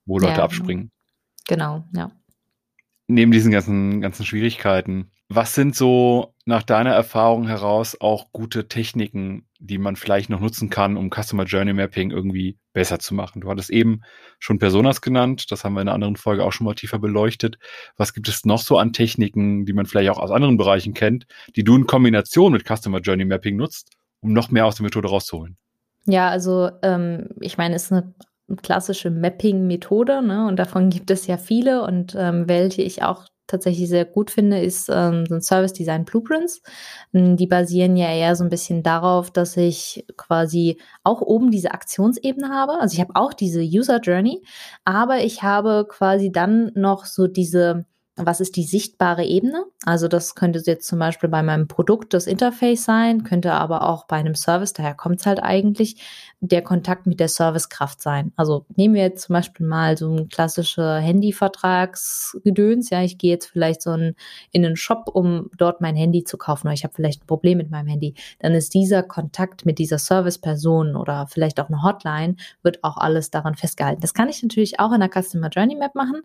[0.04, 0.90] wo Leute ja, abspringen.
[1.46, 2.10] Genau, ja.
[3.06, 9.46] Neben diesen ganzen, ganzen Schwierigkeiten, was sind so nach deiner Erfahrung heraus auch gute Techniken,
[9.60, 13.40] die man vielleicht noch nutzen kann, um Customer Journey Mapping irgendwie besser zu machen?
[13.40, 14.00] Du hattest eben
[14.40, 17.58] schon Personas genannt, das haben wir in einer anderen Folge auch schon mal tiefer beleuchtet.
[17.96, 21.26] Was gibt es noch so an Techniken, die man vielleicht auch aus anderen Bereichen kennt,
[21.54, 25.08] die du in Kombination mit Customer Journey Mapping nutzt, um noch mehr aus der Methode
[25.08, 25.56] rauszuholen?
[26.06, 28.14] Ja, also ähm, ich meine, es ist eine
[28.62, 30.46] klassische Mapping-Methode, ne?
[30.46, 34.60] Und davon gibt es ja viele und ähm, welche ich auch tatsächlich sehr gut finde,
[34.60, 36.62] ist ähm, so ein Service Design Blueprints.
[37.12, 41.72] Ähm, die basieren ja eher so ein bisschen darauf, dass ich quasi auch oben diese
[41.72, 42.78] Aktionsebene habe.
[42.78, 44.42] Also ich habe auch diese User Journey,
[44.84, 47.86] aber ich habe quasi dann noch so diese
[48.20, 49.64] was ist die sichtbare Ebene?
[49.84, 54.06] Also das könnte jetzt zum Beispiel bei meinem Produkt das Interface sein, könnte aber auch
[54.06, 56.02] bei einem Service, daher kommt es halt eigentlich,
[56.40, 58.32] der Kontakt mit der Servicekraft sein.
[58.36, 62.90] Also nehmen wir jetzt zum Beispiel mal so ein klassischer Handyvertragsgedöns.
[62.90, 64.14] Ja, ich gehe jetzt vielleicht so ein,
[64.52, 67.58] in einen Shop, um dort mein Handy zu kaufen oder ich habe vielleicht ein Problem
[67.58, 68.14] mit meinem Handy.
[68.38, 73.30] Dann ist dieser Kontakt mit dieser Serviceperson oder vielleicht auch eine Hotline, wird auch alles
[73.30, 74.00] daran festgehalten.
[74.00, 76.22] Das kann ich natürlich auch in der Customer Journey Map machen.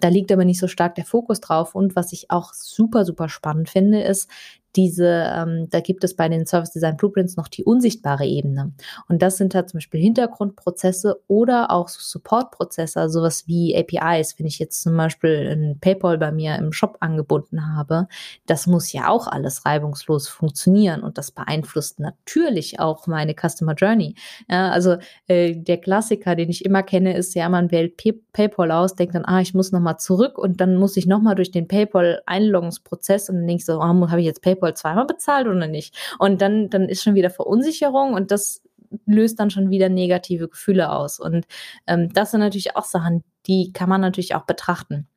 [0.00, 1.74] Da liegt aber nicht so stark der Fokus drauf.
[1.74, 4.30] Und was ich auch super, super spannend finde, ist,
[4.76, 8.72] diese, ähm, da gibt es bei den Service Design Blueprints noch die unsichtbare Ebene.
[9.08, 14.38] Und das sind halt zum Beispiel Hintergrundprozesse oder auch so Supportprozesse, also sowas wie APIs,
[14.38, 18.08] wenn ich jetzt zum Beispiel ein PayPal bei mir im Shop angebunden habe,
[18.46, 24.14] das muss ja auch alles reibungslos funktionieren und das beeinflusst natürlich auch meine Customer Journey.
[24.48, 24.96] Ja, also
[25.28, 29.14] äh, der Klassiker, den ich immer kenne, ist ja, man wählt Pay PayPal aus, denkt
[29.14, 33.36] dann, ah, ich muss nochmal zurück und dann muss ich nochmal durch den PayPal-Einloggungsprozess und
[33.36, 35.94] dann denke ich so, oh, habe ich jetzt PayPal Paypal zweimal bezahlt oder nicht?
[36.18, 38.62] Und dann, dann ist schon wieder Verunsicherung und das
[39.04, 41.18] löst dann schon wieder negative Gefühle aus.
[41.18, 41.46] Und
[41.86, 45.08] ähm, das sind natürlich auch Sachen, die kann man natürlich auch betrachten.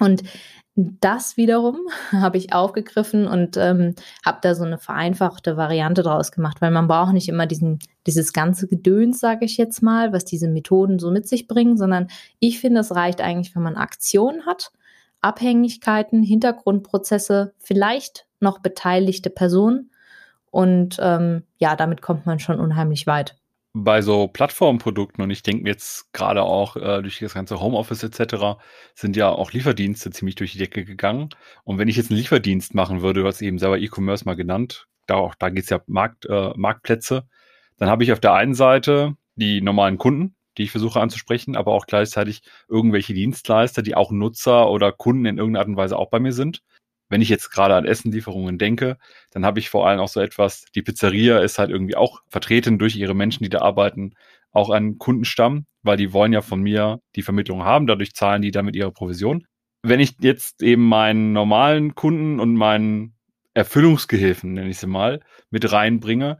[0.00, 0.22] Und
[0.74, 1.76] das wiederum
[2.12, 6.88] habe ich aufgegriffen und ähm, habe da so eine vereinfachte Variante draus gemacht, weil man
[6.88, 11.10] braucht nicht immer diesen, dieses ganze Gedöns, sage ich jetzt mal, was diese Methoden so
[11.10, 14.72] mit sich bringen, sondern ich finde, es reicht eigentlich, wenn man Aktionen hat,
[15.20, 19.90] Abhängigkeiten, Hintergrundprozesse, vielleicht noch beteiligte Personen.
[20.50, 23.36] Und ähm, ja, damit kommt man schon unheimlich weit.
[23.74, 28.60] Bei so Plattformprodukten, und ich denke jetzt gerade auch äh, durch das ganze Homeoffice etc.,
[28.94, 31.30] sind ja auch Lieferdienste ziemlich durch die Decke gegangen.
[31.64, 34.88] Und wenn ich jetzt einen Lieferdienst machen würde, du hast eben selber E-Commerce mal genannt,
[35.06, 37.26] da, auch, da geht es ja Markt, äh, Marktplätze,
[37.78, 41.72] dann habe ich auf der einen Seite die normalen Kunden, die ich versuche anzusprechen, aber
[41.72, 46.10] auch gleichzeitig irgendwelche Dienstleister, die auch Nutzer oder Kunden in irgendeiner Art und Weise auch
[46.10, 46.62] bei mir sind
[47.12, 48.96] wenn ich jetzt gerade an Essenlieferungen denke,
[49.32, 52.78] dann habe ich vor allem auch so etwas, die Pizzeria ist halt irgendwie auch vertreten
[52.78, 54.14] durch ihre Menschen, die da arbeiten,
[54.50, 58.50] auch ein Kundenstamm, weil die wollen ja von mir die Vermittlung haben, dadurch zahlen die
[58.50, 59.46] damit ihre Provision.
[59.82, 63.14] Wenn ich jetzt eben meinen normalen Kunden und meinen
[63.52, 65.20] Erfüllungsgehilfen, nenne ich sie mal,
[65.50, 66.38] mit reinbringe,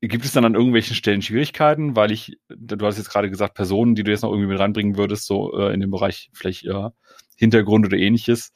[0.00, 3.94] gibt es dann an irgendwelchen Stellen Schwierigkeiten, weil ich, du hast jetzt gerade gesagt, Personen,
[3.94, 6.88] die du jetzt noch irgendwie mit reinbringen würdest, so äh, in dem Bereich vielleicht äh,
[7.36, 8.52] Hintergrund oder ähnliches,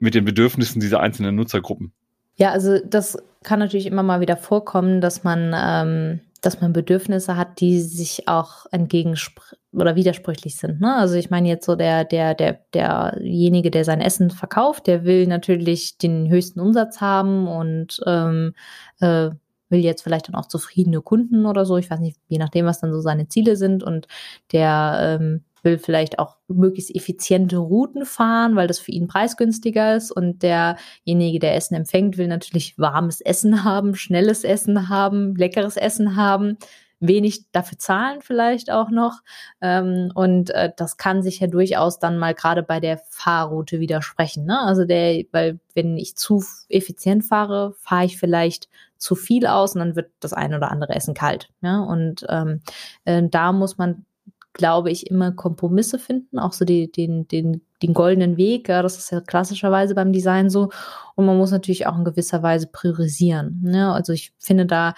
[0.00, 1.92] mit den Bedürfnissen dieser einzelnen Nutzergruppen.
[2.36, 7.36] Ja, also das kann natürlich immer mal wieder vorkommen, dass man, ähm, dass man Bedürfnisse
[7.36, 10.80] hat, die sich auch entgegensprechen oder widersprüchlich sind.
[10.80, 10.96] Ne?
[10.96, 15.26] Also ich meine jetzt so der, der, der, derjenige, der sein Essen verkauft, der will
[15.26, 18.54] natürlich den höchsten Umsatz haben und ähm,
[19.00, 19.30] äh,
[19.68, 21.76] will jetzt vielleicht dann auch zufriedene Kunden oder so.
[21.76, 23.84] Ich weiß nicht, je nachdem, was dann so seine Ziele sind.
[23.84, 24.08] Und
[24.52, 30.10] der ähm, will vielleicht auch möglichst effiziente Routen fahren, weil das für ihn preisgünstiger ist.
[30.10, 36.16] Und derjenige, der Essen empfängt, will natürlich warmes Essen haben, schnelles Essen haben, leckeres Essen
[36.16, 36.58] haben,
[37.00, 39.20] wenig dafür zahlen vielleicht auch noch.
[39.60, 44.44] Ähm, und äh, das kann sich ja durchaus dann mal gerade bei der Fahrroute widersprechen.
[44.44, 44.58] Ne?
[44.60, 48.68] Also der, weil wenn ich zu effizient fahre, fahre ich vielleicht
[48.98, 51.48] zu viel aus und dann wird das eine oder andere Essen kalt.
[51.62, 51.80] Ja?
[51.80, 52.60] Und ähm,
[53.06, 54.04] äh, da muss man
[54.52, 58.68] glaube ich, immer Kompromisse finden, auch so die, den, den, den goldenen Weg.
[58.68, 60.70] Ja, das ist ja klassischerweise beim Design so.
[61.14, 63.60] Und man muss natürlich auch in gewisser Weise priorisieren.
[63.62, 63.92] Ne?
[63.92, 64.94] Also ich finde, da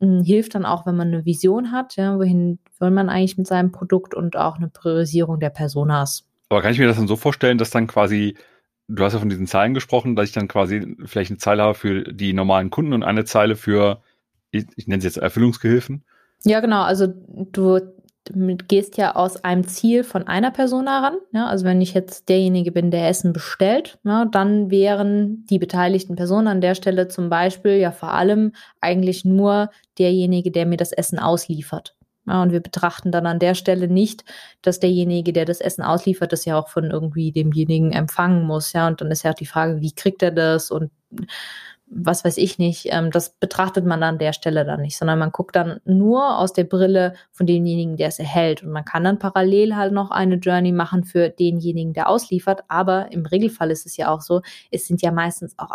[0.00, 3.38] mh, hm, hilft dann auch, wenn man eine Vision hat, ja, wohin will man eigentlich
[3.38, 6.26] mit seinem Produkt und auch eine Priorisierung der Personas.
[6.48, 8.36] Aber kann ich mir das dann so vorstellen, dass dann quasi
[8.90, 11.74] du hast ja von diesen Zeilen gesprochen, dass ich dann quasi vielleicht eine Zeile habe
[11.74, 14.02] für die normalen Kunden und eine Zeile für
[14.50, 16.04] ich, ich nenne sie jetzt Erfüllungsgehilfen.
[16.44, 16.82] Ja, genau.
[16.82, 17.78] Also du
[18.68, 21.16] gehst ja aus einem Ziel von einer Person heran.
[21.32, 26.16] Ja, also wenn ich jetzt derjenige bin, der Essen bestellt, ja, dann wären die beteiligten
[26.16, 30.92] Personen an der Stelle zum Beispiel ja vor allem eigentlich nur derjenige, der mir das
[30.92, 31.96] Essen ausliefert.
[32.26, 34.24] Ja, und wir betrachten dann an der Stelle nicht,
[34.62, 38.72] dass derjenige, der das Essen ausliefert, das ja auch von irgendwie demjenigen empfangen muss.
[38.72, 40.90] Ja, und dann ist ja auch die Frage, wie kriegt er das und
[41.92, 45.32] was weiß ich nicht, ähm, das betrachtet man an der Stelle dann nicht, sondern man
[45.32, 48.62] guckt dann nur aus der Brille von demjenigen, der es erhält.
[48.62, 52.62] Und man kann dann parallel halt noch eine Journey machen für denjenigen, der ausliefert.
[52.68, 55.70] Aber im Regelfall ist es ja auch so, es sind ja meistens auch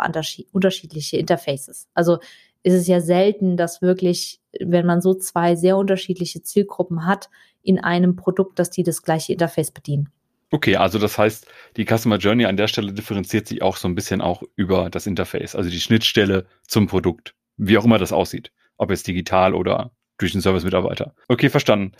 [0.52, 1.86] unterschiedliche Interfaces.
[1.92, 2.18] Also
[2.62, 7.28] ist es ja selten, dass wirklich, wenn man so zwei sehr unterschiedliche Zielgruppen hat,
[7.62, 10.10] in einem Produkt, dass die das gleiche Interface bedienen.
[10.50, 13.96] Okay, also das heißt, die Customer Journey an der Stelle differenziert sich auch so ein
[13.96, 18.52] bisschen auch über das Interface, also die Schnittstelle zum Produkt, wie auch immer das aussieht,
[18.76, 21.14] ob jetzt digital oder durch den Service-Mitarbeiter.
[21.28, 21.92] Okay, verstanden.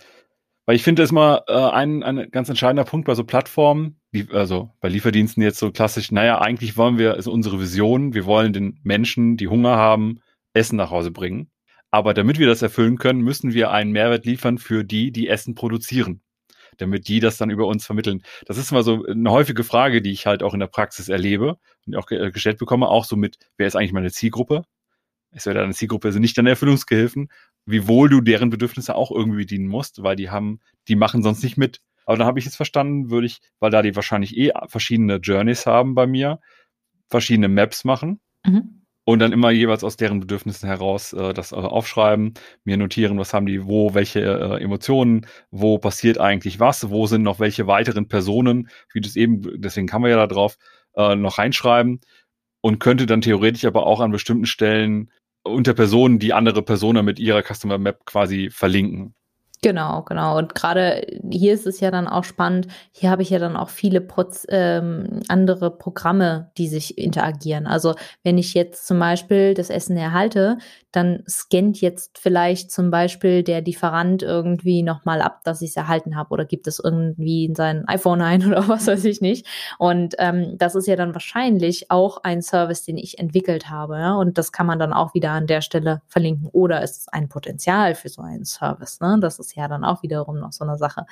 [0.64, 4.00] Weil ich finde, das ist mal äh, ein, ein ganz entscheidender Punkt bei so Plattformen,
[4.10, 8.26] wie, also bei Lieferdiensten jetzt so klassisch, naja, eigentlich wollen wir, ist unsere Vision, wir
[8.26, 10.20] wollen den Menschen, die Hunger haben,
[10.54, 11.50] Essen nach Hause bringen.
[11.90, 15.54] Aber damit wir das erfüllen können, müssen wir einen Mehrwert liefern für die, die Essen
[15.54, 16.20] produzieren
[16.76, 18.22] damit die das dann über uns vermitteln.
[18.46, 21.58] Das ist immer so eine häufige Frage, die ich halt auch in der Praxis erlebe
[21.86, 24.64] und auch gestellt bekomme, auch so mit, wer ist eigentlich meine Zielgruppe?
[25.30, 27.28] Es wäre deine Zielgruppe, also nicht deine Erfüllungsgehilfen,
[27.66, 31.56] wiewohl du deren Bedürfnisse auch irgendwie bedienen musst, weil die haben, die machen sonst nicht
[31.56, 31.80] mit.
[32.06, 35.66] Aber dann habe ich jetzt verstanden, würde ich, weil da die wahrscheinlich eh verschiedene Journeys
[35.66, 36.40] haben bei mir,
[37.08, 38.20] verschiedene Maps machen.
[38.44, 38.75] Mhm
[39.06, 43.32] und dann immer jeweils aus deren Bedürfnissen heraus äh, das äh, aufschreiben, mir notieren, was
[43.32, 48.08] haben die, wo, welche äh, Emotionen, wo passiert eigentlich was, wo sind noch welche weiteren
[48.08, 50.58] Personen, wie das eben, deswegen kann man ja da drauf,
[50.96, 52.00] äh, noch reinschreiben
[52.62, 55.12] und könnte dann theoretisch aber auch an bestimmten Stellen
[55.44, 59.14] unter Personen die andere Personen mit ihrer Customer Map quasi verlinken.
[59.62, 60.36] Genau, genau.
[60.38, 62.68] Und gerade hier ist es ja dann auch spannend.
[62.92, 67.66] Hier habe ich ja dann auch viele Proz ähm, andere Programme, die sich interagieren.
[67.66, 70.58] Also wenn ich jetzt zum Beispiel das Essen erhalte,
[70.92, 76.16] dann scannt jetzt vielleicht zum Beispiel der Lieferant irgendwie nochmal ab, dass ich es erhalten
[76.16, 79.46] habe oder gibt es irgendwie in sein iPhone ein oder was weiß ich nicht.
[79.78, 83.98] Und ähm, das ist ja dann wahrscheinlich auch ein Service, den ich entwickelt habe.
[83.98, 84.14] Ja?
[84.16, 86.48] Und das kann man dann auch wieder an der Stelle verlinken.
[86.52, 89.00] Oder ist es ein Potenzial für so einen Service?
[89.00, 89.18] Ne?
[89.20, 91.06] Das ist ja dann auch wiederum noch so eine Sache.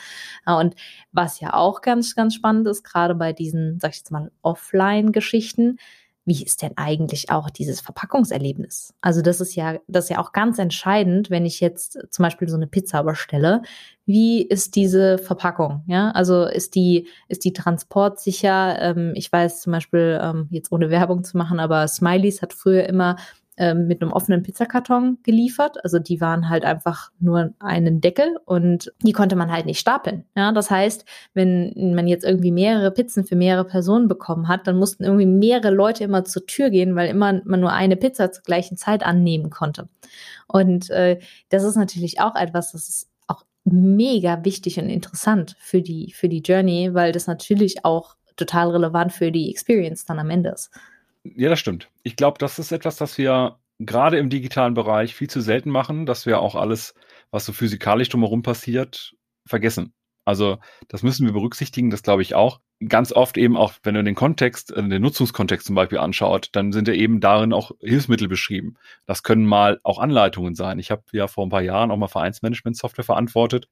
[0.47, 0.75] Und
[1.13, 5.79] was ja auch ganz, ganz spannend ist, gerade bei diesen, sag ich jetzt mal, Offline-Geschichten,
[6.27, 8.95] wie ist denn eigentlich auch dieses Verpackungserlebnis?
[9.03, 12.49] Also das ist ja, das ist ja auch ganz entscheidend, wenn ich jetzt zum Beispiel
[12.49, 13.61] so eine Pizza bestelle.
[14.07, 15.85] Wie ist diese Verpackung?
[15.87, 18.81] Ja, also ist die, ist die transportsicher?
[18.81, 22.85] Ähm, ich weiß zum Beispiel, ähm, jetzt ohne Werbung zu machen, aber Smileys hat früher
[22.85, 23.17] immer
[23.57, 25.83] ähm, mit einem offenen Pizzakarton geliefert.
[25.85, 30.25] Also die waren halt einfach nur einen Deckel und die konnte man halt nicht stapeln.
[30.37, 34.77] Ja, das heißt, wenn man jetzt irgendwie mehrere Pizzen für mehrere Personen bekommen hat, dann
[34.77, 38.43] mussten irgendwie mehrere Leute immer zur Tür gehen, weil immer man nur eine Pizza zur
[38.43, 39.89] gleichen Zeit annehmen konnte.
[40.49, 45.81] Und äh, das ist natürlich auch etwas, das ist auch mega wichtig und interessant für
[45.81, 50.31] die, für die Journey, weil das natürlich auch total relevant für die Experience dann am
[50.31, 50.71] Ende ist.
[51.25, 51.91] Ja, das stimmt.
[52.03, 56.07] Ich glaube, das ist etwas, das wir gerade im digitalen Bereich viel zu selten machen,
[56.07, 56.95] dass wir auch alles,
[57.31, 59.15] was so physikalisch drumherum passiert,
[59.47, 59.95] vergessen.
[60.27, 60.59] Also
[60.89, 62.61] das müssen wir berücksichtigen, das glaube ich auch.
[62.89, 66.73] Ganz oft eben auch, wenn du den Kontext, äh, den Nutzungskontext zum Beispiel anschaut, dann
[66.73, 68.75] sind ja eben darin auch Hilfsmittel beschrieben.
[69.07, 70.79] Das können mal auch Anleitungen sein.
[70.79, 73.69] Ich habe ja vor ein paar Jahren auch mal Vereinsmanagement-Software verantwortet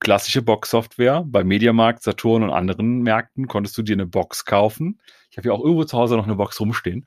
[0.00, 1.24] klassische Box-Software.
[1.26, 5.00] Bei Mediamarkt, Saturn und anderen Märkten konntest du dir eine Box kaufen.
[5.30, 7.06] Ich habe ja auch irgendwo zu Hause noch eine Box rumstehen.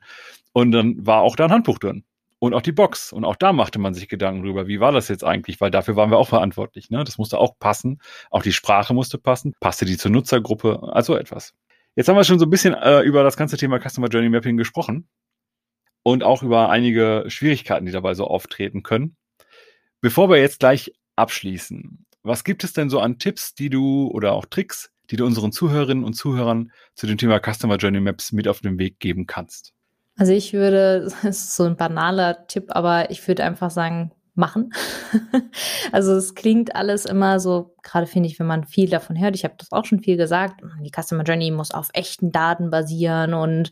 [0.52, 2.04] Und dann war auch da ein Handbuch drin.
[2.38, 3.12] Und auch die Box.
[3.12, 5.60] Und auch da machte man sich Gedanken drüber, wie war das jetzt eigentlich?
[5.60, 6.90] Weil dafür waren wir auch verantwortlich.
[6.90, 7.04] Ne?
[7.04, 8.00] Das musste auch passen.
[8.30, 9.52] Auch die Sprache musste passen.
[9.60, 10.90] Passte die zur Nutzergruppe?
[10.92, 11.52] Also etwas.
[11.96, 14.56] Jetzt haben wir schon so ein bisschen äh, über das ganze Thema Customer Journey Mapping
[14.56, 15.08] gesprochen.
[16.02, 19.16] Und auch über einige Schwierigkeiten, die dabei so auftreten können.
[20.00, 24.32] Bevor wir jetzt gleich abschließen, was gibt es denn so an Tipps, die du oder
[24.32, 28.48] auch Tricks, die du unseren Zuhörerinnen und Zuhörern zu dem Thema Customer Journey Maps mit
[28.48, 29.72] auf den Weg geben kannst?
[30.16, 34.72] Also ich würde, das ist so ein banaler Tipp, aber ich würde einfach sagen, machen.
[35.92, 39.44] also es klingt alles immer so, gerade finde ich, wenn man viel davon hört, ich
[39.44, 43.70] habe das auch schon viel gesagt, die Customer Journey muss auf echten Daten basieren und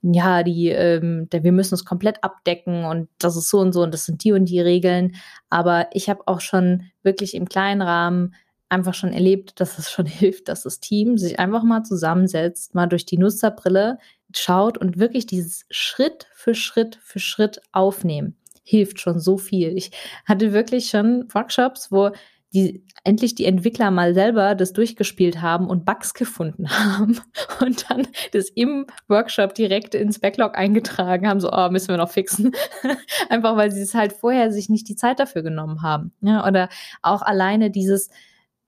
[0.00, 3.92] ja, die, ähm, wir müssen es komplett abdecken und das ist so und so und
[3.92, 5.16] das sind die und die Regeln.
[5.50, 8.34] Aber ich habe auch schon wirklich im kleinen Rahmen
[8.68, 12.86] einfach schon erlebt, dass es schon hilft, dass das Team sich einfach mal zusammensetzt, mal
[12.86, 13.98] durch die Nutzerbrille
[14.34, 19.76] schaut und wirklich dieses Schritt für Schritt für Schritt aufnehmen hilft schon so viel.
[19.76, 19.92] Ich
[20.24, 22.10] hatte wirklich schon Workshops, wo
[22.54, 27.20] die endlich die Entwickler mal selber das durchgespielt haben und Bugs gefunden haben
[27.60, 32.10] und dann das im Workshop direkt ins Backlog eingetragen haben, so, oh, müssen wir noch
[32.10, 32.52] fixen.
[33.28, 36.12] Einfach weil sie es halt vorher sich nicht die Zeit dafür genommen haben.
[36.20, 36.68] Ja, oder
[37.02, 38.10] auch alleine dieses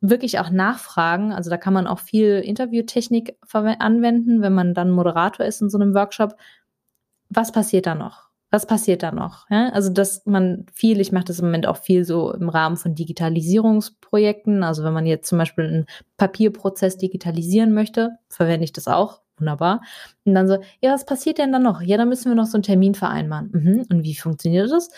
[0.00, 1.32] wirklich auch nachfragen.
[1.32, 5.78] Also da kann man auch viel Interviewtechnik anwenden, wenn man dann Moderator ist in so
[5.78, 6.37] einem Workshop.
[7.28, 8.25] Was passiert da noch?
[8.50, 9.48] Was passiert da noch?
[9.50, 9.70] Ja?
[9.70, 12.94] Also, dass man viel, ich mache das im Moment auch viel so im Rahmen von
[12.94, 14.62] Digitalisierungsprojekten.
[14.62, 19.20] Also, wenn man jetzt zum Beispiel einen Papierprozess digitalisieren möchte, verwende ich das auch.
[19.38, 19.82] Wunderbar.
[20.24, 21.82] Und dann so, ja, was passiert denn dann noch?
[21.82, 23.50] Ja, dann müssen wir noch so einen Termin vereinbaren.
[23.52, 23.87] Mhm.
[23.90, 24.90] Und wie funktioniert das?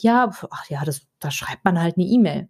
[0.00, 2.48] Ja, ach ja, das, da schreibt man halt eine E-Mail.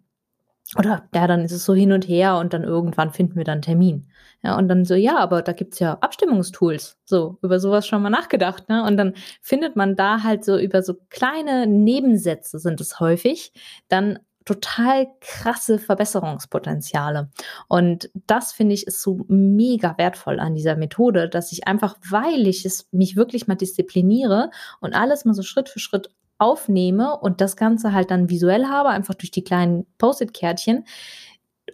[0.77, 3.55] Oder ja, dann ist es so hin und her und dann irgendwann finden wir dann
[3.55, 4.07] einen Termin.
[4.43, 6.99] Ja, und dann so, ja, aber da gibt's ja Abstimmungstools.
[7.05, 8.85] So, über sowas schon mal nachgedacht, ne?
[8.85, 13.53] Und dann findet man da halt so über so kleine Nebensätze sind es häufig,
[13.89, 17.31] dann total krasse Verbesserungspotenziale.
[17.69, 22.47] Und das finde ich ist so mega wertvoll an dieser Methode, dass ich einfach, weil
[22.47, 24.51] ich es mich wirklich mal diszipliniere
[24.81, 28.89] und alles mal so Schritt für Schritt aufnehme und das Ganze halt dann visuell habe,
[28.89, 30.85] einfach durch die kleinen Post-it-Kärtchen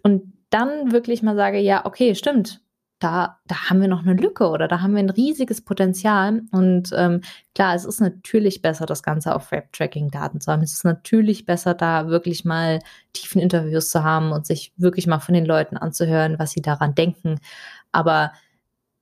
[0.03, 2.63] und dann wirklich mal sage, ja, okay, stimmt,
[2.99, 6.43] da, da haben wir noch eine Lücke oder da haben wir ein riesiges Potenzial.
[6.51, 7.21] Und ähm,
[7.55, 10.63] klar, es ist natürlich besser, das Ganze auf Web-Tracking-Daten zu haben.
[10.63, 12.81] Es ist natürlich besser, da wirklich mal
[13.13, 16.95] tiefen Interviews zu haben und sich wirklich mal von den Leuten anzuhören, was sie daran
[16.95, 17.39] denken.
[17.93, 18.33] Aber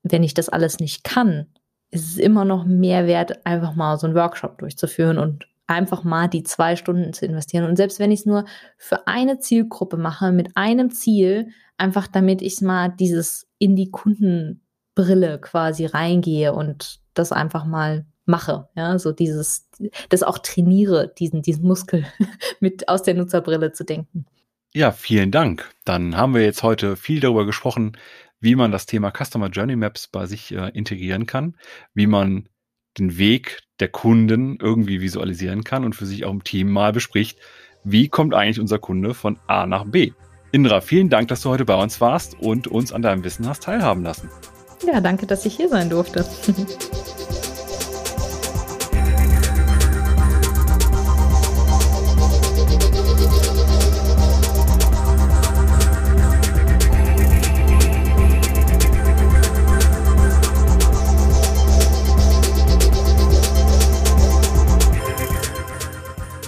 [0.02, 1.46] wenn ich das alles nicht kann,
[1.90, 6.28] ist es immer noch mehr wert, einfach mal so einen Workshop durchzuführen und einfach mal
[6.28, 7.64] die zwei Stunden zu investieren.
[7.64, 8.44] Und selbst wenn ich es nur
[8.76, 15.40] für eine Zielgruppe mache, mit einem Ziel, einfach damit ich mal dieses in die Kundenbrille
[15.40, 19.68] quasi reingehe und das einfach mal mache, ja, so dieses,
[20.08, 22.04] das auch trainiere, diesen, diesen Muskel
[22.60, 24.26] mit aus der Nutzerbrille zu denken.
[24.74, 25.70] Ja, vielen Dank.
[25.84, 27.96] Dann haben wir jetzt heute viel darüber gesprochen,
[28.40, 31.56] wie man das Thema Customer Journey Maps bei sich äh, integrieren kann,
[31.94, 32.48] wie man
[32.98, 37.38] den Weg der Kunden irgendwie visualisieren kann und für sich auch im Team mal bespricht,
[37.84, 40.12] wie kommt eigentlich unser Kunde von A nach B.
[40.52, 43.64] Indra, vielen Dank, dass du heute bei uns warst und uns an deinem Wissen hast
[43.64, 44.30] teilhaben lassen.
[44.86, 46.24] Ja, danke, dass ich hier sein durfte.